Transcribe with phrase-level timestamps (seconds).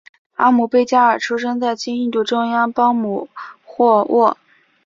[0.37, 3.29] 阿姆倍伽尔出生在今印度中央邦姆
[3.63, 4.35] 霍沃。